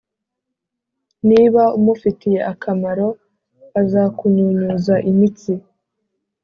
Niba 1.29 1.63
umufitiye 1.77 2.39
akamaro, 2.51 3.07
azakunyunyuza 3.81 4.95
imitsi, 5.11 5.53